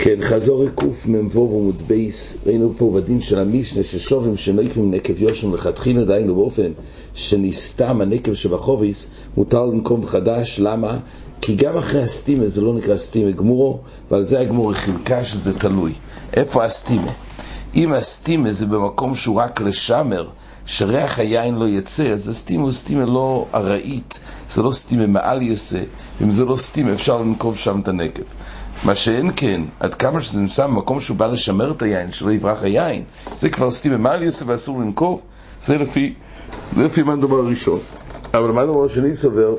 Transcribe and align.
כן, 0.00 0.18
חזור 0.22 0.64
קמ"ו 0.74 1.58
עמוד 1.60 1.82
בייס, 1.86 2.36
ראינו 2.46 2.72
פה 2.76 2.92
בדין 2.94 3.20
של 3.20 3.38
המשנה 3.38 3.82
ששובים 3.82 4.36
שנקבים 4.36 4.90
נקב 4.90 5.22
יושם 5.22 5.54
לכתחילה, 5.54 6.04
דהיינו 6.04 6.34
באופן 6.34 6.72
שנסתם 7.14 8.00
הנקב 8.00 8.34
שבחוביס, 8.34 9.08
מותר 9.36 9.66
לנקום 9.66 10.06
חדש, 10.06 10.60
למה? 10.60 10.98
כי 11.40 11.54
גם 11.54 11.76
אחרי 11.76 12.02
הסטימה 12.02 12.46
זה 12.46 12.60
לא 12.60 12.74
נקרא 12.74 12.96
סטימה 12.96 13.30
גמורו, 13.30 13.78
ועל 14.10 14.24
זה 14.24 14.40
הגמור 14.40 14.72
חילקה 14.72 15.24
שזה 15.24 15.58
תלוי. 15.58 15.92
איפה 16.34 16.64
הסטימה? 16.64 17.12
אם 17.74 17.92
הסטימה 17.92 18.52
זה 18.52 18.66
במקום 18.66 19.14
שהוא 19.14 19.36
רק 19.36 19.60
לשמר, 19.60 20.28
שריח 20.66 21.18
היין 21.18 21.54
לא 21.54 21.68
יצא, 21.68 22.12
אז 22.12 22.28
הסטימה 22.28 22.62
הוא 22.62 22.72
סטימה 22.72 23.04
לא 23.04 23.46
ארעית, 23.54 24.20
זה 24.48 24.62
לא 24.62 24.72
סטימה 24.72 25.06
מעל 25.06 25.42
יעשה, 25.42 25.82
אם 26.22 26.32
זה 26.32 26.44
לא 26.44 26.56
סטימה 26.56 26.92
אפשר 26.92 27.20
לנקוב 27.20 27.56
שם 27.56 27.80
את 27.80 27.88
הנקב. 27.88 28.22
מה 28.84 28.94
שאין 28.94 29.30
כן, 29.36 29.60
עד 29.80 29.94
כמה 29.94 30.20
שזה 30.20 30.38
נמצא 30.38 30.66
במקום 30.66 31.00
שהוא 31.00 31.16
בא 31.16 31.26
לשמר 31.26 31.70
את 31.70 31.82
היין, 31.82 32.12
שלא 32.12 32.30
יברח 32.30 32.62
היין, 32.62 33.02
זה 33.38 33.50
כבר 33.50 33.70
סטימה 33.70 33.96
מעל 33.96 34.22
יעשה 34.22 34.44
ואסור 34.48 34.80
לנקוב, 34.80 35.22
זה 35.60 35.78
לפי, 35.78 36.14
זה 36.76 36.84
לפי 36.84 37.02
מה 37.02 37.12
הדבר 37.12 37.36
הראשון. 37.36 37.78
אבל 38.34 38.50
מה 38.50 38.60
הדבר 38.62 38.84
השני 38.84 39.14
סובר? 39.14 39.54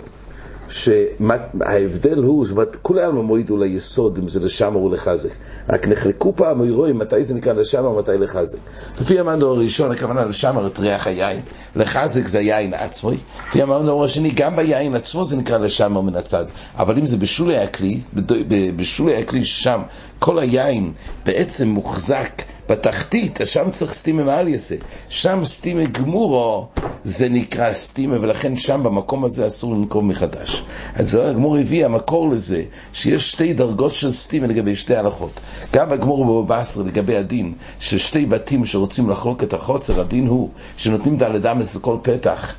שההבדל 0.69 2.17
הוא, 2.17 2.45
זאת 2.45 2.51
אומרת, 2.51 2.75
כולי 2.81 3.01
עלמא 3.01 3.21
מועידו 3.21 3.57
ליסוד, 3.57 4.17
אם 4.17 4.29
זה 4.29 4.39
לשמר 4.39 4.77
או 4.77 4.89
לחזק. 4.89 5.29
רק 5.69 5.87
נחלקו 5.87 6.33
פעם 6.35 6.63
אירועים 6.63 6.99
מתי 6.99 7.23
זה 7.23 7.33
נקרא 7.33 7.53
לשמר 7.53 7.91
ומתי 7.91 8.11
לחזק. 8.19 8.57
לפי 9.01 9.19
המנדו 9.19 9.49
הראשון, 9.49 9.91
הכוונה 9.91 10.25
לשמר 10.25 10.67
את 10.67 10.79
ריח 10.79 11.07
היין, 11.07 11.39
לחזק 11.75 12.27
זה 12.27 12.39
היין 12.39 12.73
עצמי. 12.73 13.17
לפי 13.47 13.61
המנדו 13.61 14.05
השני, 14.05 14.31
גם 14.31 14.55
ביין 14.55 14.95
עצמו 14.95 15.25
זה 15.25 15.37
נקרא 15.37 15.57
לשמר 15.57 16.01
מן 16.01 16.15
הצד. 16.15 16.45
אבל 16.77 16.97
אם 16.97 17.05
זה 17.05 17.17
בשולי 17.17 17.57
הכלי, 17.57 17.99
בשולי 18.75 19.15
הכלי 19.15 19.45
ששם 19.45 19.81
כל 20.19 20.39
היין 20.39 20.91
בעצם 21.25 21.67
מוחזק 21.67 22.41
בתחתית, 22.69 23.41
אז 23.41 23.47
שם 23.47 23.71
צריך 23.71 23.93
סטימה 23.93 24.23
מעל 24.23 24.47
יסה. 24.47 24.75
שם 25.09 25.45
סטימה 25.45 25.83
גמורו, 25.83 26.67
זה 27.03 27.29
נקרא 27.29 27.73
סטימה, 27.73 28.21
ולכן 28.21 28.57
שם 28.57 28.83
במקום 28.83 29.25
הזה 29.25 29.47
אסור 29.47 29.75
לנקום 29.75 30.07
מחדש. 30.07 30.63
אז 30.95 31.15
הגמור 31.15 31.57
הביא 31.57 31.85
המקור 31.85 32.29
לזה, 32.29 32.63
שיש 32.93 33.31
שתי 33.31 33.53
דרגות 33.53 33.95
של 33.95 34.11
סטימה 34.11 34.47
לגבי 34.47 34.75
שתי 34.75 34.95
הלכות. 34.95 35.39
גם 35.73 35.91
הגמור 35.91 36.25
בבבא 36.25 36.59
בתרא 36.59 36.83
לגבי 36.83 37.17
הדין, 37.17 37.53
ששתי 37.79 38.25
בתים 38.25 38.65
שרוצים 38.65 39.09
לחלוק 39.09 39.43
את 39.43 39.53
החוצר, 39.53 40.01
הדין 40.01 40.27
הוא 40.27 40.49
שנותנים 40.77 41.17
דלת 41.17 41.45
אמס 41.45 41.75
לכל 41.75 41.97
פתח. 42.01 42.55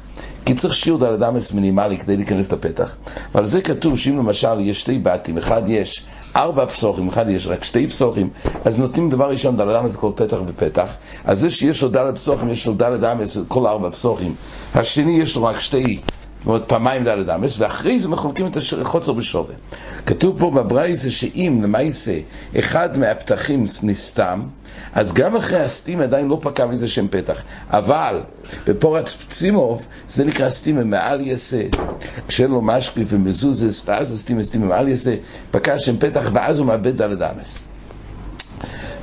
כי 0.46 0.54
צריך 0.54 0.74
שיעור 0.74 0.98
דלת 0.98 1.22
אמס 1.22 1.52
מינימלי 1.52 1.98
כדי 1.98 2.16
להיכנס 2.16 2.52
לפתח. 2.52 2.96
ועל 3.34 3.44
זה 3.44 3.60
כתוב 3.60 3.98
שאם 3.98 4.18
למשל 4.18 4.60
יש 4.60 4.80
שתי 4.80 4.98
בתים, 4.98 5.38
אחד 5.38 5.62
יש 5.66 6.02
ארבע 6.36 6.66
פסוחים, 6.66 7.08
אחד 7.08 7.28
יש 7.28 7.46
רק 7.46 7.64
שתי 7.64 7.88
פסוחים, 7.88 8.28
אז 8.64 8.78
נותנים 8.78 9.08
דבר 9.08 9.30
ראשון 9.30 9.56
דלת 9.56 9.82
אמס 9.82 9.94
לכל 9.94 10.10
פתח 10.14 10.36
ופתח. 10.46 10.96
אז 11.24 11.40
זה 11.40 11.50
שיש 11.50 11.82
לו 11.82 11.88
דלת 11.88 12.18
פסוחים, 12.18 12.48
יש 12.48 12.66
לו 12.66 12.74
דלת 12.74 13.04
אמס 13.04 13.36
לכל 13.36 13.66
ארבע 13.66 13.90
פסוחים. 13.90 14.34
השני 14.74 15.20
יש 15.20 15.36
לו 15.36 15.44
רק 15.44 15.60
שתי 15.60 16.00
אומרת 16.46 16.68
פעמיים 16.68 17.04
דלת 17.04 17.28
אמס, 17.28 17.60
ואחרי 17.60 18.00
זה 18.00 18.08
מחולקים 18.08 18.46
את 18.46 18.56
החוצר 18.80 19.12
בשווה. 19.12 19.54
כתוב 20.06 20.38
פה 20.38 20.50
בברייזה 20.50 21.10
שאם 21.10 21.60
למעשה 21.62 22.18
אחד 22.58 22.98
מהפתחים 22.98 23.64
נסתם, 23.82 24.42
אז 24.92 25.12
גם 25.12 25.36
אחרי 25.36 25.60
הסתים 25.60 26.00
עדיין 26.00 26.28
לא 26.28 26.38
פקע 26.42 26.66
מזה 26.66 26.88
שם 26.88 27.08
פתח. 27.08 27.42
אבל 27.70 28.20
בפורץ 28.66 29.14
פצימוב 29.14 29.86
זה 30.08 30.24
נקרא 30.24 30.50
סתימה 30.50 30.84
מעל 30.84 31.20
יסה, 31.20 31.62
כשאין 32.28 32.50
לו 32.50 32.62
משקי 32.62 33.04
ומזוזס, 33.08 33.82
ואז 33.88 34.12
הסתימה 34.12 34.42
סתימה 34.42 34.66
מעל 34.66 34.88
יסה, 34.88 35.14
פקע 35.50 35.78
שם 35.78 35.98
פתח 35.98 36.30
ואז 36.32 36.58
הוא 36.58 36.66
מאבד 36.66 36.96
דלת 36.96 37.22
אמס. 37.22 37.64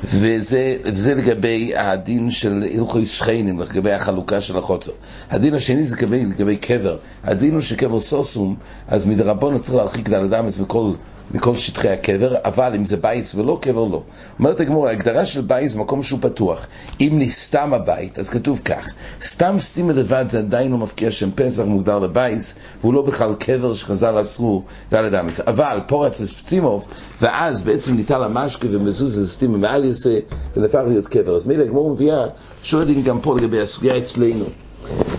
וזה, 0.03 0.75
וזה 0.83 1.16
לגבי 1.16 1.75
הדין 1.75 2.31
של 2.31 2.63
הלכוי 2.77 3.05
שכנים, 3.05 3.59
לגבי 3.59 3.91
החלוקה 3.91 4.41
של 4.41 4.58
החוצר. 4.58 4.91
הדין 5.30 5.53
השני 5.53 5.83
זה 5.83 5.95
לגבי, 5.95 6.25
לגבי 6.25 6.58
קבר. 6.58 6.98
הדין 7.23 7.54
הוא 7.54 7.61
שקבר 7.61 7.99
סוסום, 7.99 8.55
אז 8.87 9.05
מדרבנו 9.05 9.59
צריך 9.59 9.76
להרחיק 9.76 10.09
דל 10.09 10.23
אדמס 10.23 10.59
מכל, 10.59 10.92
מכל 11.32 11.55
שטחי 11.55 11.89
הקבר, 11.89 12.36
אבל 12.45 12.73
אם 12.76 12.86
זה 12.86 12.98
בייס 12.98 13.36
ולא 13.36 13.58
קבר, 13.61 13.83
לא. 13.83 14.04
אומרת 14.39 14.59
הגמור, 14.59 14.87
ההגדרה 14.87 15.26
של 15.26 15.42
בייס 15.42 15.71
זה 15.71 15.80
מקום 15.80 16.03
שהוא 16.03 16.20
פתוח. 16.21 16.67
אם 17.02 17.14
נסתם 17.14 17.73
הבית, 17.73 18.20
אז 18.20 18.30
כתוב 18.30 18.61
כך, 18.65 18.89
סתם 19.23 19.55
סתימה 19.59 19.93
לבד 19.93 20.26
זה 20.30 20.39
עדיין 20.39 20.71
לא 20.71 20.77
מפקיע 20.77 21.11
שם 21.11 21.30
פסח 21.36 21.64
מוגדר 21.64 21.99
לבייס, 21.99 22.55
והוא 22.82 22.93
לא 22.93 23.02
בכלל 23.02 23.33
קבר 23.39 23.73
שחז"ל 23.73 24.21
אסרו 24.21 24.64
דל 24.92 25.05
אדמס. 25.05 25.39
אבל 25.39 25.80
פורץ 25.87 26.21
אספצימוב, 26.21 26.86
ואז 27.21 27.64
בעצם 27.64 27.95
ניתן 27.95 28.21
למשקה 28.21 28.67
ומזוז 28.71 29.15
זה 29.15 29.27
סתימה 29.27 29.46
מעל 29.55 29.85
יעשה, 29.85 30.19
זה 30.53 30.61
נהפך 30.61 30.81
להיות 30.87 31.08
קבר. 31.08 31.35
אז 31.35 31.45
מילא 31.45 31.63
הגמור 31.63 31.89
מביאה, 31.89 32.25
שואלים 32.63 33.02
גם 33.02 33.21
פה 33.21 33.37
לגבי 33.37 33.61
הסוגיה 33.61 33.97
אצלנו. 33.97 34.45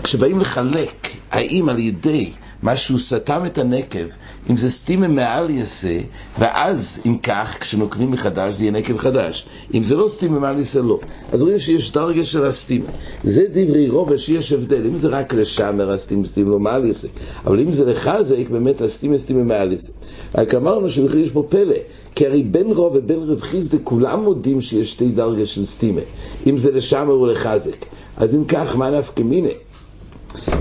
כשבאים 0.02 0.40
לחלק, 0.40 1.08
האם 1.30 1.68
על 1.68 1.78
ידי 1.78 2.32
מה 2.62 2.76
שהוא 2.76 2.98
סתם 2.98 3.42
את 3.46 3.58
הנקב, 3.58 4.06
אם 4.50 4.56
זה 4.56 4.70
סטימה 4.70 5.08
מעל 5.08 5.50
יעשה, 5.50 6.00
ואז 6.38 7.00
אם 7.06 7.18
כך, 7.18 7.56
כשנוקבים 7.60 8.10
מחדש, 8.10 8.54
זה 8.54 8.64
יהיה 8.64 8.72
נקב 8.72 8.96
חדש. 8.98 9.46
אם 9.74 9.84
זה 9.84 9.96
לא 9.96 10.08
סטימה 10.08 10.38
מעל 10.38 10.58
יעשה, 10.58 10.80
לא. 10.80 11.00
אז 11.32 11.42
רואים 11.42 11.58
שיש 11.58 11.92
דרגה 11.92 12.24
של 12.24 12.44
הסטימה. 12.44 12.84
זה 13.24 13.44
דברי 13.52 13.88
רובה 13.88 14.18
שיש 14.18 14.52
הבדל. 14.52 14.86
אם 14.86 14.98
זה 14.98 15.08
רק 15.08 15.34
לשמר 15.34 15.92
הסטימה, 15.92 16.26
סטימה 16.26 16.50
לא 16.50 16.58
מעל 16.58 16.84
יעשה. 16.84 17.08
אבל 17.46 17.60
אם 17.60 17.72
זה 17.72 17.84
לחזק, 17.84 18.48
באמת 18.50 18.80
הסטימה 18.80 19.18
סטימה 19.18 19.42
מעל 19.42 19.72
יעשה. 19.72 19.92
רק 20.34 20.54
אמרנו 20.54 20.90
שבכלל 20.90 21.20
יש 21.20 21.30
פה 21.30 21.46
פלא. 21.48 21.74
כי 22.14 22.26
הרי 22.26 22.42
בין 22.42 22.66
רוב 22.66 22.92
ובין 22.96 23.18
רב 23.18 23.40
חיסדה 23.40 23.78
כולם 23.84 24.24
מודים 24.24 24.60
שיש 24.60 24.90
שתי 24.90 25.08
דרגה 25.08 25.46
של 25.46 25.64
סטימה. 25.64 26.00
אם 26.46 26.56
זה 26.56 26.72
לשמר 26.72 27.12
או 27.12 27.26
לחזק. 27.26 27.84
אז 28.16 28.34
אם 28.34 28.44
כך, 28.44 28.76
מה 28.76 28.90
נפקא 28.90 29.22
מיני? 29.22 29.52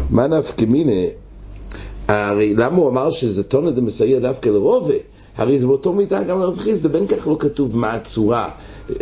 מה 0.10 0.28
נפקא 0.28 0.66
מיני? 0.66 1.10
הרי 2.08 2.54
למה 2.58 2.78
הוא 2.78 2.90
אמר 2.90 3.10
שזה 3.10 3.44
טונה 3.44 3.72
דמסייע 3.72 4.20
דווקא 4.20 4.50
לרובה? 4.50 4.94
הרי 5.38 5.60
זה 5.60 5.68
באותו 5.68 5.94
מידה 5.94 6.24
גם 6.24 6.40
לרב 6.40 6.58
חיסדה, 6.58 6.90
בין 6.90 7.08
כך 7.08 7.28
לא 7.28 7.36
כתוב 7.40 7.78
מה 7.78 7.94
הצורה, 7.94 8.50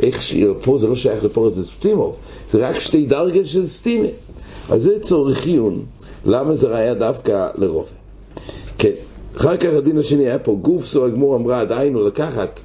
איך 0.01 0.21
ש... 0.21 0.35
פה 0.63 0.77
זה 0.77 0.88
לא 0.88 0.95
שייך 0.95 1.23
לפורס 1.23 1.59
סטימוב, 1.59 2.15
זה 2.49 2.69
רק 2.69 2.79
שתי 2.79 3.05
דרגה 3.05 3.44
של 3.44 3.67
סטימה. 3.67 4.07
אז 4.69 4.83
זה 4.83 4.99
צורך 4.99 5.45
עיון, 5.45 5.85
למה 6.25 6.55
זה 6.55 6.67
ראיה 6.67 6.94
דווקא 6.94 7.47
לרובה. 7.55 7.89
כן, 8.77 8.91
אחר 9.38 9.57
כך 9.57 9.69
הדין 9.77 9.97
השני 9.97 10.23
היה 10.23 10.39
פה, 10.39 10.57
גוף 10.61 10.85
סו 10.85 11.05
הגמור 11.05 11.35
אמרה, 11.35 11.65
דהיינו 11.65 12.03
לקחת, 12.03 12.61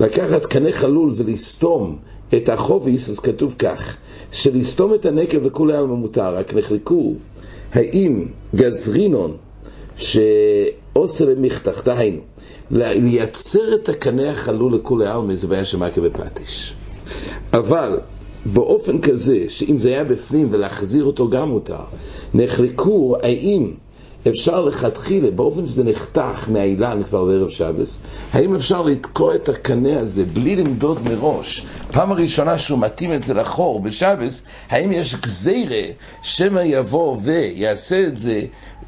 לקחת 0.00 0.46
קנה 0.46 0.72
חלול 0.72 1.12
ולסתום 1.16 1.98
את 2.34 2.48
החוביס, 2.48 3.10
אז 3.10 3.20
כתוב 3.20 3.54
כך, 3.58 3.96
שלסתום 4.32 4.94
את 4.94 5.06
הנקב 5.06 5.44
לכולי 5.44 5.76
עלמא 5.76 5.94
מותר, 5.94 6.36
רק 6.36 6.54
נחלקו 6.54 7.14
האם 7.72 8.26
גזרינון 8.54 9.36
שעושה 9.96 11.24
למכתח, 11.24 11.82
דהיינו, 11.84 12.20
לייצר 12.70 13.74
את 13.74 13.88
הקנה 13.88 14.30
החלול 14.30 14.74
לכולי 14.74 15.06
עלמא 15.06 15.34
זה 15.34 15.46
בעיה 15.46 15.64
של 15.64 15.78
מכה 15.78 16.00
בפטיש. 16.00 16.74
אבל 17.52 18.00
באופן 18.46 19.00
כזה, 19.00 19.44
שאם 19.48 19.78
זה 19.78 19.88
היה 19.88 20.04
בפנים 20.04 20.48
ולהחזיר 20.50 21.04
אותו 21.04 21.30
גם 21.30 21.48
מותר, 21.48 21.84
נחלקו 22.34 23.16
האם 23.22 23.72
אפשר 24.28 24.60
לכתחילה, 24.60 25.30
באופן 25.30 25.66
שזה 25.66 25.84
נחתך 25.84 26.48
מהאילן 26.48 27.02
כבר 27.08 27.24
בערב 27.24 27.48
שבס, 27.48 28.00
האם 28.32 28.54
אפשר 28.54 28.82
לתקוע 28.82 29.34
את 29.34 29.48
הקנה 29.48 30.00
הזה 30.00 30.24
בלי 30.24 30.56
למדוד 30.56 31.08
מראש, 31.08 31.66
פעם 31.92 32.12
הראשונה 32.12 32.58
שהוא 32.58 32.78
מתאים 32.78 33.12
את 33.12 33.22
זה 33.22 33.34
לחור 33.34 33.80
בשבס, 33.80 34.42
האם 34.70 34.92
יש 34.92 35.14
גזירה 35.14 35.82
שמא 36.22 36.60
יבוא 36.60 37.16
ויעשה 37.22 38.06
את 38.06 38.16
זה 38.16 38.42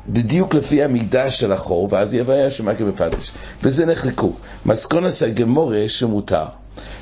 בדיוק 0.09 0.55
לפי 0.55 0.83
המידה 0.83 1.31
של 1.31 1.53
החור, 1.53 1.89
ואז 1.91 2.15
יבוא 2.15 2.51
שמע 2.51 2.75
כבפדש. 2.75 3.33
וזה 3.63 3.87
נחלקו. 3.87 4.33
מסקונס 4.67 5.23
הגמורה 5.23 5.85
שמותר. 5.89 6.45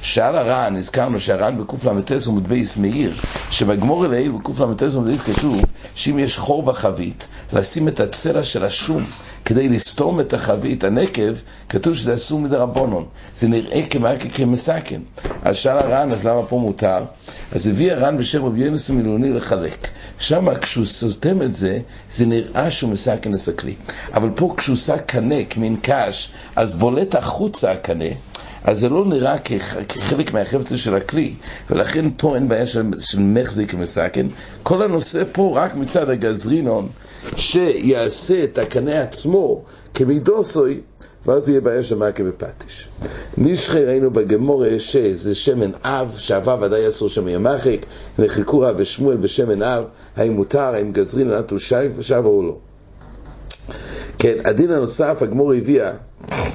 שאל 0.02 0.36
הר"ן, 0.36 0.76
הזכרנו 0.76 1.20
שהר"ן 1.20 1.58
בקל"ט 1.58 2.12
עמוד 2.26 2.48
בייס 2.48 2.76
מאיר, 2.76 3.14
שבגמור 3.50 4.06
לעיל 4.06 4.32
בקל"ט 4.32 4.82
עמוד 4.82 5.06
בייס 5.06 5.20
כתוב 5.20 5.64
שאם 5.94 6.18
יש 6.18 6.38
חור 6.38 6.62
בחבית, 6.62 7.28
לשים 7.52 7.88
את 7.88 8.00
הצלע 8.00 8.44
של 8.44 8.64
השום 8.64 9.04
כדי 9.44 9.68
לסתום 9.68 10.20
את 10.20 10.32
החבית, 10.32 10.84
הנקב, 10.84 11.32
כתוב 11.68 11.94
שזה 11.94 12.14
אסור 12.14 12.40
מדרבנון. 12.40 13.06
זה 13.36 13.48
נראה 13.48 13.80
כמסכן. 14.34 15.00
אז 15.42 15.56
שאל 15.56 15.78
הר"ן, 15.78 16.12
אז 16.12 16.26
למה 16.26 16.42
פה 16.42 16.58
מותר? 16.58 17.04
אז 17.52 17.66
הביא 17.66 17.92
הר"ן 17.92 18.16
בשם 18.16 18.44
רבי 18.44 18.60
יונס 18.60 18.90
המילוני 18.90 19.32
לחלק. 19.32 19.88
שם 20.18 20.58
כשהוא 20.60 20.84
סותם 20.84 21.42
את 21.42 21.52
זה, 21.52 21.78
זה 22.10 22.26
נראה 22.26 22.70
שהוא 22.70 22.90
מסכן 22.90 23.34
את 23.34 23.48
הכלי. 23.48 23.74
אבל 24.14 24.30
פה 24.30 24.54
כשהוא 24.56 24.74
עושה 24.74 24.98
קנה, 24.98 25.44
כמין 25.50 25.76
קש, 25.82 26.30
אז 26.56 26.72
בולט 26.72 27.14
החוצה 27.14 27.72
הקנה. 27.72 28.04
אז 28.64 28.80
זה 28.80 28.88
לא 28.88 29.04
נראה 29.04 29.38
כחלק 29.38 30.32
מהחפצה 30.32 30.76
של 30.76 30.94
הכלי, 30.94 31.34
ולכן 31.70 32.04
פה 32.16 32.34
אין 32.34 32.48
בעיה 32.48 32.66
של, 32.66 32.82
של 32.98 33.18
מחזיק 33.20 33.74
ומסכן. 33.74 34.26
כל 34.62 34.82
הנושא 34.82 35.22
פה 35.32 35.52
רק 35.56 35.74
מצד 35.74 36.10
הגזרינון, 36.10 36.88
שיעשה 37.36 38.44
את 38.44 38.58
הקנה 38.58 39.02
עצמו 39.02 39.62
כמידוסוי, 39.94 40.80
ואז 41.26 41.48
יהיה 41.48 41.60
בעיה 41.60 41.82
של 41.82 41.96
מכה 41.96 42.24
בפטיש. 42.24 42.88
נשחי 43.38 43.84
ראינו 43.84 44.10
בגמורה 44.10 44.70
שזה 44.78 45.34
שמן 45.34 45.70
אב, 45.84 46.14
שאבה 46.18 46.56
ודאי 46.60 46.88
אסור 46.88 47.08
שם 47.08 47.28
ימחק, 47.28 47.86
נחלקו 48.18 48.60
רב 48.60 48.74
ושמואל 48.78 49.16
בשמן 49.16 49.62
אב, 49.62 49.84
האם 50.16 50.32
מותר, 50.32 50.74
האם 50.74 50.92
גזרין 50.92 51.30
נטו 51.30 51.60
שב 51.60 51.92
או 52.24 52.42
לא. 52.42 52.56
כן, 54.18 54.34
הדין 54.44 54.70
הנוסף, 54.70 55.18
הגמורה 55.22 55.56
הביאה 55.56 55.92
אה, 56.32 56.50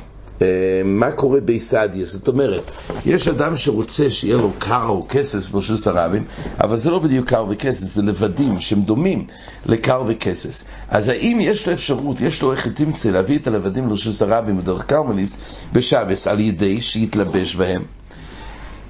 מה 0.85 1.11
קורה 1.11 1.39
ביסדיה? 1.39 2.05
זאת 2.05 2.27
אומרת, 2.27 2.71
יש 3.05 3.27
אדם 3.27 3.55
שרוצה 3.55 4.09
שיהיה 4.09 4.35
לו 4.35 4.51
קר 4.59 4.85
או 4.87 5.05
כסס 5.09 5.49
ברשוס 5.49 5.87
הרבים, 5.87 6.23
אבל 6.61 6.77
זה 6.77 6.91
לא 6.91 6.99
בדיוק 6.99 7.27
קר 7.29 7.45
וכסס, 7.49 7.95
זה 7.95 8.01
לבדים 8.01 8.59
שהם 8.59 8.81
דומים 8.81 9.27
לקר 9.65 10.03
וכסס. 10.07 10.65
אז 10.89 11.09
האם 11.09 11.37
יש 11.41 11.67
לו 11.67 11.73
אפשרות, 11.73 12.21
יש 12.21 12.41
לו 12.41 12.51
איך 12.51 12.67
תמצא 12.67 13.09
להביא 13.09 13.39
את 13.39 13.47
הלבדים 13.47 13.89
לרשוס 13.89 14.21
הרבים 14.21 14.57
בדרך 14.57 14.85
קרמליס 14.85 15.37
בשבס 15.73 16.27
על 16.27 16.39
ידי 16.39 16.81
שיתלבש 16.81 17.55
בהם? 17.55 17.83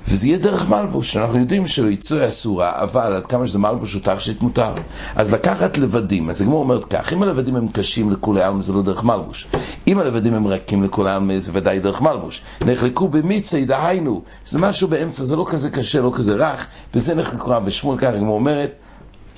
וזה 0.07 0.27
יהיה 0.27 0.37
דרך 0.37 0.69
מלבוש, 0.69 1.17
אנחנו 1.17 1.39
יודעים 1.39 1.67
שייצוא 1.67 2.27
אסורה, 2.27 2.71
אבל 2.75 3.13
עד 3.15 3.25
כמה 3.25 3.47
שזה 3.47 3.59
מלבוש 3.59 3.93
הוא 3.93 4.01
תכשיט 4.01 4.41
מותר. 4.41 4.73
אז 5.15 5.33
לקחת 5.33 5.77
לבדים, 5.77 6.29
אז 6.29 6.41
הגמור 6.41 6.59
אומרת 6.59 6.85
כך, 6.85 7.13
אם 7.13 7.23
הלבדים 7.23 7.55
הם 7.55 7.67
קשים 7.67 8.11
לכולי 8.11 8.41
עלמא 8.41 8.61
זה 8.61 8.73
לא 8.73 8.81
דרך 8.81 9.03
מלבוש. 9.03 9.47
אם 9.87 9.99
הלבדים 9.99 10.33
הם 10.33 10.47
רכים 10.47 10.83
לכולי 10.83 11.11
עלמא 11.11 11.39
זה 11.39 11.51
ודאי 11.55 11.79
דרך 11.79 12.01
מלבוש. 12.01 12.41
נחלקו 12.65 13.07
במיצי, 13.07 13.65
דהיינו, 13.65 14.21
זה 14.45 14.59
משהו 14.59 14.87
באמצע, 14.87 15.23
זה 15.23 15.35
לא 15.35 15.45
כזה 15.49 15.69
קשה, 15.69 16.01
לא 16.01 16.11
כזה 16.15 16.35
רך, 16.35 16.67
וזה 16.93 17.15
נחלקו 17.15 17.51
רב 17.51 17.63
ושמואל, 17.65 17.97
ככה 17.97 18.09
הגמור 18.09 18.35
אומרת, 18.35 18.71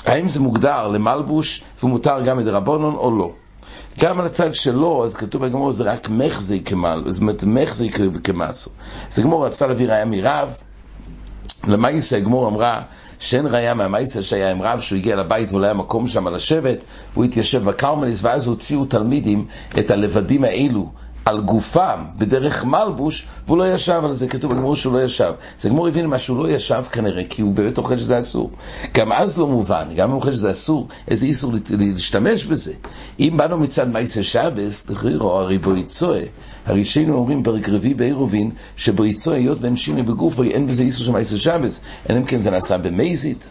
האם 0.05 0.29
זה 0.29 0.39
מוגדר 0.39 0.87
למלבוש 0.87 1.61
ומותר 1.83 2.21
גם 2.21 2.37
מדרבנון 2.37 2.95
או 2.95 3.17
לא. 3.17 3.31
גם 3.99 4.19
על 4.19 4.25
הצד 4.25 4.53
שלו, 4.53 5.05
אז 5.05 5.15
כתוב 5.15 5.45
בגמור 5.45 5.71
זה 5.71 5.83
רק 5.83 6.09
מחזי 6.09 6.61
כמל, 6.63 7.03
זאת 7.07 7.21
אומרת 7.21 7.43
מחזי 7.43 7.89
כמסו. 8.23 8.71
אז 9.11 9.19
הגמור 9.19 9.45
רצתה 9.45 9.67
להביא 9.67 9.87
ראיה 9.87 10.05
מרב, 10.05 10.57
למעשה 11.67 12.17
הגמור 12.17 12.47
אמרה 12.47 12.81
שאין 13.19 13.45
ראיה 13.47 13.73
מהמייסה 13.73 14.21
שהיה 14.21 14.51
עם 14.51 14.61
רב 14.61 14.79
שהוא 14.79 14.97
הגיע 14.97 15.15
לבית 15.15 15.53
ולא 15.53 15.65
היה 15.65 15.73
מקום 15.73 16.07
שם 16.07 16.27
לשבת 16.27 16.83
והוא 17.13 17.25
התיישב 17.25 17.63
בקרמליס 17.63 18.23
ואז 18.23 18.47
הוציאו 18.47 18.85
תלמידים 18.85 19.45
את 19.79 19.91
הלבדים 19.91 20.43
האלו 20.43 20.91
על 21.29 21.41
גופם 21.41 22.03
בדרך 22.17 22.65
מלבוש, 22.65 23.25
והוא 23.45 23.57
לא 23.57 23.73
ישב 23.73 24.01
על 24.03 24.13
זה, 24.13 24.27
כתוב 24.27 24.53
בגמור 24.53 24.75
שהוא 24.75 24.93
לא 24.93 25.03
ישב. 25.03 25.33
אז 25.59 25.65
הגמור 25.65 25.87
הבין 25.87 26.05
מה 26.05 26.19
שהוא 26.19 26.37
לא 26.37 26.49
ישב 26.49 26.83
כנראה, 26.91 27.23
כי 27.29 27.41
הוא 27.41 27.53
באמת 27.53 27.77
אוכל 27.77 27.97
שזה 27.97 28.19
אסור. 28.19 28.51
גם 28.93 29.11
אז 29.11 29.37
לא 29.37 29.47
מובן, 29.47 29.83
גם 29.95 30.09
אם 30.09 30.15
אוכל 30.15 30.31
שזה 30.31 30.51
אסור, 30.51 30.87
איזה 31.07 31.25
איסור 31.25 31.53
להשתמש 31.69 32.45
בזה. 32.45 32.73
אם 33.19 33.33
באנו 33.37 33.57
מצד 33.57 33.87
מייסר 33.87 34.21
שבס, 34.21 34.89
לכירו 34.89 35.31
הרי 35.31 35.57
בו 35.57 35.75
יצואה. 35.75 36.23
הרי 36.65 36.85
שיינו 36.85 37.13
אומרים 37.13 37.43
פרק 37.43 37.69
רביעי 37.69 37.93
בעירובין, 37.93 38.51
שבו 38.77 39.05
יצואה 39.05 39.35
היות 39.35 39.61
ואין 39.61 39.75
שיני 39.75 40.03
בגופו, 40.03 40.43
אין 40.43 40.67
בזה 40.67 40.83
איסור 40.83 41.05
של 41.05 41.11
מייסר 41.11 41.37
שבס, 41.37 41.81
אלא 42.09 42.17
אם 42.17 42.25
כן 42.25 42.41
זה 42.41 42.51
נעשה 42.51 42.77
במייזית. 42.77 43.47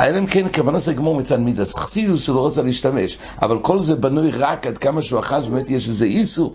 אלא 0.00 0.18
אם 0.18 0.26
כן 0.26 0.46
כוונה 0.54 0.78
זה 0.78 0.92
גמור 0.92 1.16
מצד 1.16 1.40
מידס 1.40 1.76
חסידוס 1.76 2.20
שלא 2.22 2.40
רוצה 2.40 2.62
להשתמש, 2.62 3.18
אבל 3.42 3.58
כל 3.58 3.80
זה 3.80 3.96
בנוי 3.96 4.30
רק 4.30 4.66
עד 4.66 4.78
כמה 4.78 5.02
שהוא 5.02 5.20
אחז, 5.20 5.48
באמת 5.48 5.70
יש 5.70 5.88
לזה 5.88 6.04
איסור. 6.04 6.54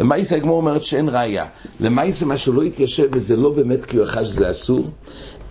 למעשה 0.00 0.36
הגמור 0.36 0.56
אומרת 0.56 0.84
שאין 0.84 1.08
ראייה. 1.08 1.44
למעשה 1.80 2.26
מה 2.26 2.36
שלא 2.36 2.62
התיישב 2.62 3.08
וזה 3.12 3.36
לא 3.36 3.50
באמת 3.50 3.84
כי 3.84 3.96
הוא 3.96 4.04
אחז 4.04 4.28
שזה 4.28 4.50
אסור, 4.50 4.84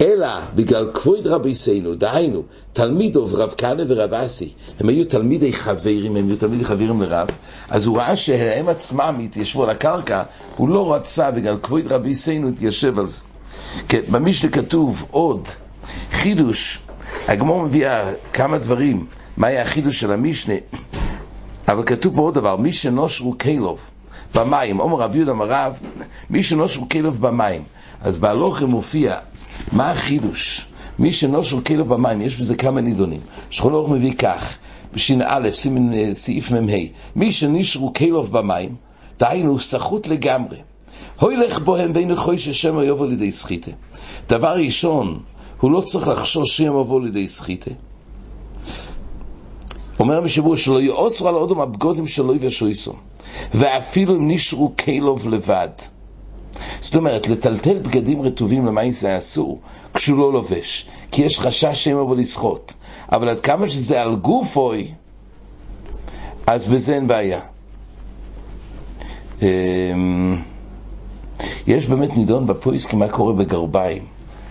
אלא 0.02 0.28
בגלל 0.56 0.92
כבוד 0.94 1.28
רביסנו, 1.28 1.96
דהיינו, 1.96 2.44
תלמידו 2.74 3.28
ורב 3.30 3.54
כהנא 3.58 3.84
ורב 3.88 4.14
אסי, 4.14 4.54
הם 4.80 4.90
היו 4.90 5.06
תלמידי 5.06 5.54
חברים, 5.54 6.16
הם 6.16 6.28
היו 6.28 6.36
תלמידי 6.38 6.66
חברים 6.66 7.02
לרב, 7.02 7.28
אז 7.70 7.86
הוא 7.86 7.98
ראה 7.98 8.16
שהם 8.16 8.68
עצמם 8.68 9.16
התיישבו 9.24 9.64
על 9.64 9.70
הקרקע, 9.70 10.24
הוא 10.58 10.70
לא 10.70 10.94
רצה 10.94 11.32
בגלל 11.32 11.58
כבוד 11.58 11.92
רביסנו 11.92 12.50
להתיישב 12.50 13.00
על 13.00 13.08
זה. 13.08 13.24
כן, 13.88 14.02
במשנה 14.10 14.52
כתוב 14.52 15.06
עוד 15.12 15.48
חידוש 16.12 16.80
הגמור 17.28 17.62
מביאה 17.64 18.14
כמה 18.34 18.58
דברים, 18.58 19.06
מה 19.38 19.48
היה 19.48 19.62
החידוש 19.62 20.00
של 20.00 20.12
המשנה, 20.12 20.54
אבל 21.68 21.84
כתוב 21.86 22.16
פה 22.16 22.22
עוד 22.22 22.34
דבר, 22.34 22.56
מי 22.56 22.74
שנושרו 22.74 23.36
קלוב 23.38 23.90
במים, 24.36 24.80
אומר 24.80 24.98
רב 24.98 25.16
יהודה 25.16 25.34
מרב, 25.34 25.80
מי 26.30 26.44
שנושרו 26.44 26.86
קלוב 26.86 27.22
במים, 27.22 27.62
אז 28.02 28.18
בהלוכם 28.18 28.66
מופיע, 28.66 29.18
מה 29.72 29.92
החידוש? 29.92 30.68
מי 31.00 31.14
שנושרו 31.14 31.62
קלוב 31.62 31.88
במים, 31.88 32.22
יש 32.22 32.38
בזה 32.38 32.56
כמה 32.56 32.82
נידונים. 32.82 33.20
שכון 33.50 33.74
אורך 33.74 33.90
מביא 33.90 34.14
כך, 34.14 34.58
בש"א, 34.94 35.50
סימן 35.52 36.14
סעיף 36.14 36.52
מ"ה, 36.52 36.74
מי 37.16 37.32
שנשרו 37.32 37.94
קלוב 37.94 38.32
במים, 38.32 38.76
דהיינו 39.20 39.60
סחוט 39.60 40.08
לגמרי. 40.08 40.58
הוילך 41.20 41.60
בוהם 41.60 41.92
ואין 41.96 42.16
חויש 42.16 42.48
השם 42.48 42.84
יבוא 42.84 43.08
לידי 43.08 43.32
סחיטה. 43.32 43.72
דבר 44.30 44.56
ראשון, 44.56 45.20
הוא 45.60 45.72
לא 45.72 45.82
צריך 45.82 46.08
לחשוש 46.08 46.58
שהם 46.58 46.80
יבואו 46.80 47.00
לידי 47.00 47.28
סחיטה. 47.28 47.72
אומר 50.06 50.18
המשבוע 50.18 50.58
שלא 50.58 50.82
יאוסרו 50.82 51.28
על 51.28 51.36
אודום 51.36 51.60
הבגודים 51.60 52.08
שלו 52.08 52.36
יבשויסו, 52.36 52.94
ואפילו 53.54 54.16
אם 54.16 54.32
נשרו 54.32 54.72
קלוב 54.76 55.28
לבד. 55.28 55.70
זאת 56.82 56.96
אומרת, 56.96 57.28
לטלטל 57.28 57.80
בגדים 57.80 58.22
רטובים 58.22 58.66
למים 58.66 58.92
זה 58.92 59.18
אסור, 59.18 59.60
כשהוא 59.94 60.20
לא 60.20 60.34
לובש, 60.34 60.88
כי 61.12 61.22
יש 61.22 61.40
חשש 61.40 61.84
שהם 61.84 61.98
יבואו 61.98 62.16
לסחוט. 62.16 62.74
אבל 63.12 63.30
עד 63.30 63.40
כמה 63.40 63.70
שזה 63.70 64.02
על 64.02 64.16
גופוי, 64.16 64.92
אז 66.48 66.66
בזה 66.66 66.96
אין 66.96 67.08
בעיה. 67.08 67.42
אמ, 69.42 70.42
יש 71.68 71.86
באמת 71.86 72.18
נידון 72.18 72.48
בפויסק 72.48 72.94
מה 72.94 73.10
קורה 73.10 73.34
בגרביים. 73.34 74.06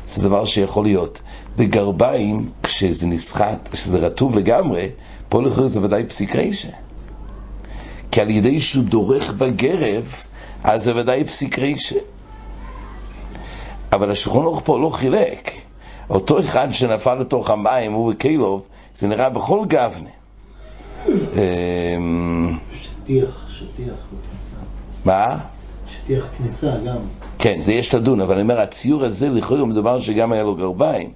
זה 0.09 0.23
דבר 0.23 0.45
שיכול 0.45 0.85
להיות. 0.85 1.19
בגרביים, 1.57 2.51
כשזה 2.63 3.07
נסחט, 3.07 3.69
כשזה 3.73 3.99
רטוב 3.99 4.37
לגמרי, 4.37 4.89
פה 5.29 5.43
לכאורה 5.43 5.69
זה 5.69 5.81
ודאי 5.83 6.05
פסיק 6.05 6.37
רישה. 6.37 6.69
כי 8.11 8.21
על 8.21 8.31
ידי 8.31 8.61
שהוא 8.61 8.85
דורך 8.85 9.33
בגרב, 9.33 10.15
אז 10.65 10.83
זה 10.83 10.97
ודאי 10.97 11.25
פסיק 11.25 11.59
רישה. 11.59 11.99
אבל 13.93 14.11
השולחן 14.11 14.39
אורך 14.39 14.63
פה 14.65 14.79
לא 14.79 14.91
חילק. 14.91 15.51
אותו 16.11 16.41
אחד 16.41 16.69
שנפל 16.73 17.15
לתוך 17.15 17.51
המים, 17.51 17.93
הוא 17.93 18.13
וקילוב, 18.13 18.67
זה 18.95 19.07
נראה 19.07 19.29
בכל 19.29 19.65
גבנה. 19.69 20.11
שטיח, 22.83 23.47
שטיח. 23.51 23.95
מה? 25.05 25.39
שטיח 25.89 26.27
כניסה 26.39 26.77
גם. 26.87 26.97
כן, 27.39 27.61
זה 27.61 27.73
יש 27.73 27.95
לדון, 27.95 28.21
אבל 28.21 28.35
אני 28.35 28.43
אומר, 28.43 28.61
הציור 28.61 29.05
הזה 29.05 29.29
לכאורה 29.29 29.65
מדובר 29.65 30.01
שגם 30.01 30.33
היה 30.33 30.43
לו 30.43 30.55
גרביים. 30.55 31.11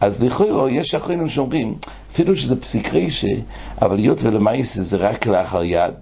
אז 0.00 0.22
לכאורה 0.22 0.70
יש 0.70 0.94
אחרים 0.94 1.28
שאומרים, 1.28 1.74
אפילו 2.12 2.36
שזה 2.36 2.60
פסיק 2.60 2.92
רישה, 2.92 3.34
אבל 3.82 3.98
היות 3.98 4.22
ולמעשה 4.22 4.82
זה 4.82 4.96
רק 4.96 5.26
לאחר 5.26 5.62
יד, 5.64 5.94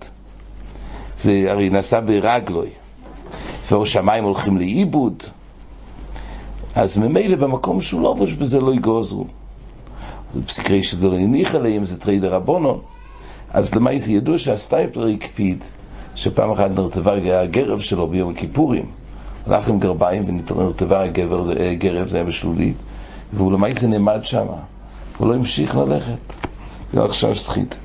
זה 1.19 1.47
הרי 1.49 1.71
נעשה 1.71 2.01
ברגלוי, 2.01 2.69
וראש 3.71 3.97
המים 3.97 4.25
הולכים 4.25 4.59
לאיבוד, 4.59 5.23
אז 6.75 6.97
ממילא 6.97 7.37
במקום 7.37 7.81
שהוא 7.81 8.03
לא 8.03 8.15
לבוש 8.15 8.33
בזה 8.33 8.61
לא 8.61 8.75
יגוזרו. 8.75 9.27
פסיק 10.47 10.71
רישה 10.71 10.97
זה 10.97 11.09
לא 11.09 11.17
הניח 11.17 11.55
עליהם, 11.55 11.85
זה 11.85 12.01
תרי 12.01 12.19
דרבונון. 12.19 12.81
אז 13.53 13.75
למעשה 13.75 14.13
ידוע 14.13 14.39
שהסטייפלר 14.39 15.07
הקפיד 15.07 15.65
שפעם 16.15 16.51
אחת 16.51 16.71
נרטבה 16.71 17.41
הגרב 17.41 17.81
שלו 17.81 18.09
ביום 18.09 18.31
הכיפורים. 18.31 18.85
הלך 19.51 19.69
עם 19.69 19.79
גרביים 19.79 20.25
ונרטבה 20.27 21.03
הגרב, 21.03 22.09
זה 22.09 22.17
היה 22.17 22.25
בשלולית, 22.25 22.77
והוא 23.33 23.53
למעשה 23.53 23.87
נעמד 23.87 24.21
שם, 24.23 24.47
הוא 25.19 25.29
לא 25.29 25.35
המשיך 25.35 25.77
ללכת, 25.77 26.35
בגלל 26.93 27.09
חשש 27.09 27.41
סחית. 27.41 27.79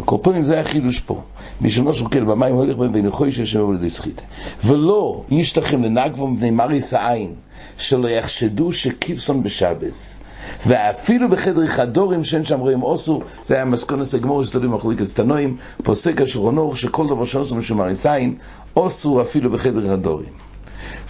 הקורפונים 0.00 0.44
זה 0.44 0.54
היה 0.54 0.64
חידוש 0.64 1.00
פה. 1.00 1.22
מי 1.60 1.70
שלא 1.70 1.92
שוקל 1.92 2.24
במים 2.24 2.54
הולך 2.54 2.76
בהם 2.76 2.90
וינכוי 2.94 3.32
שיש 3.32 3.52
שם 3.52 3.72
לידי 3.72 3.90
סחית. 3.90 4.22
ולא 4.64 5.24
ישתכם 5.30 5.82
לנגבו 5.82 6.28
מפני 6.28 6.50
מריס 6.50 6.94
העין, 6.94 7.34
שלא 7.78 8.08
יחשדו 8.08 8.72
שכבסון 8.72 9.42
בשבס. 9.42 10.20
ואפילו 10.66 11.28
בחדר 11.28 11.66
חדורים 11.66 12.24
שאין 12.24 12.44
שם 12.44 12.60
רואים 12.60 12.82
אוסו, 12.82 13.20
זה 13.44 13.54
היה 13.54 13.64
מסכונס 13.64 14.14
הגמור 14.14 14.44
שתלוי 14.44 14.68
מחליקת 14.68 15.06
תנועים, 15.14 15.56
פוסק 15.84 16.20
השרונור 16.20 16.76
שכל 16.76 17.06
דבר 17.06 17.24
שעשו 17.24 17.54
משום 17.54 17.78
מריס 17.78 18.06
העין, 18.06 18.34
אוסו 18.76 19.20
אפילו 19.20 19.50
בחדר 19.50 19.88
חדורים. 19.90 20.51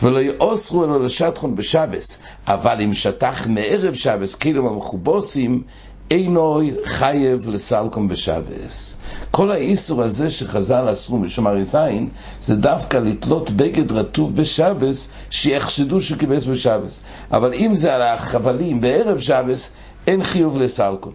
ולא 0.02 0.18
יאוסרו 0.18 0.84
אלו 0.84 0.98
לשטחון 0.98 1.54
בשבס, 1.54 2.20
אבל 2.46 2.80
אם 2.80 2.94
שטח 2.94 3.46
מערב 3.46 3.94
שבס, 3.94 4.34
כאילו 4.34 4.68
המכובוסים, 4.68 5.62
אינוי 6.10 6.74
חייב 6.84 7.48
לסלקום 7.48 8.08
בשבס. 8.08 8.98
כל 9.30 9.50
האיסור 9.50 10.02
הזה 10.02 10.30
שחז"ל 10.30 10.92
אסרו 10.92 11.18
משום 11.18 11.46
הריזיין, 11.46 12.08
זה 12.40 12.56
דווקא 12.56 12.96
לתלות 12.96 13.50
בגד 13.50 13.92
רטוב 13.92 14.36
בשבס, 14.36 15.08
שיחשדו 15.30 16.00
שכיבס 16.00 16.44
בשבס. 16.44 17.02
אבל 17.30 17.54
אם 17.54 17.74
זה 17.74 17.94
על 17.94 18.02
החבלים 18.02 18.80
בערב 18.80 19.18
שבס, 19.18 19.70
אין 20.06 20.24
חיוב 20.24 20.58
לסלקון. 20.58 21.12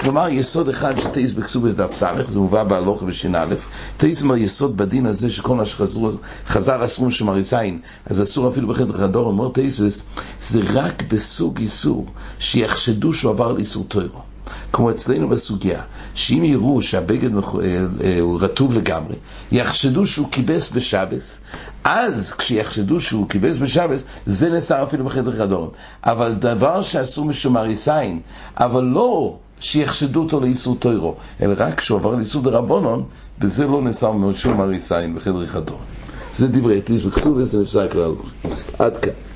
כלומר, 0.00 0.28
יסוד 0.28 0.68
אחד 0.68 0.98
שתאיס 0.98 1.32
בכסובס 1.32 1.74
דף 1.74 1.92
ס', 1.94 2.02
זה 2.28 2.40
מובא 2.40 2.64
בהלוכה 2.64 3.06
בש"א, 3.06 3.44
תאיס 3.96 4.22
אומר 4.22 4.36
יסוד 4.36 4.76
בדין 4.76 5.06
הזה 5.06 5.30
שכל 5.30 5.54
מה 5.54 5.66
שחזר 5.66 6.84
אסור 6.84 7.10
שמריסיין, 7.10 7.78
אז 8.06 8.22
אסור 8.22 8.48
אפילו 8.48 8.68
בחדר 8.68 8.92
חדור, 8.92 9.26
אומר 9.26 9.48
תאיסוס, 9.48 10.02
זה 10.40 10.60
רק 10.72 11.02
בסוג 11.02 11.58
איסור, 11.58 12.06
שיחשדו 12.38 13.12
שהוא 13.12 13.30
עבר 13.30 13.52
לאיסור 13.52 13.84
טוירו. 13.88 14.29
כמו 14.72 14.90
אצלנו 14.90 15.28
בסוגיה, 15.28 15.82
שאם 16.14 16.44
יראו 16.44 16.82
שהבגד 16.82 17.36
אה, 17.36 17.40
אה, 18.04 18.20
הוא 18.20 18.40
רטוב 18.40 18.74
לגמרי, 18.74 19.14
יחשדו 19.52 20.06
שהוא 20.06 20.28
כיבס 20.30 20.70
בשבס, 20.70 21.40
אז 21.84 22.32
כשיחשדו 22.32 23.00
שהוא 23.00 23.28
כיבס 23.28 23.58
בשבס, 23.58 24.04
זה 24.26 24.50
נאסר 24.50 24.82
אפילו 24.82 25.04
בחדר 25.04 25.32
חדורם. 25.32 25.68
אבל 26.04 26.34
דבר 26.34 26.82
שאסור 26.82 27.24
משום 27.24 27.56
אריסיין, 27.56 28.20
אבל 28.56 28.84
לא 28.84 29.36
שיחשדו 29.60 30.22
אותו 30.22 30.40
לאיסור 30.40 30.76
טוירו, 30.76 31.14
אלא 31.42 31.54
רק 31.56 31.78
כשהוא 31.78 31.98
עבר 31.98 32.14
לאיסור 32.14 32.42
דרבונון, 32.42 33.04
בזה 33.38 33.66
לא 33.66 33.82
נאסר 33.82 34.12
משום 34.12 34.60
אריסיין 34.60 35.14
בחדר 35.14 35.46
חדורם. 35.46 35.80
זה 36.36 36.48
דברי 36.48 36.80
תליס 36.80 37.02
בכסובס, 37.02 37.48
זה 37.48 37.60
נפסק 37.60 37.94
להלוך. 37.94 38.30
עד 38.78 38.96
כאן. 38.96 39.29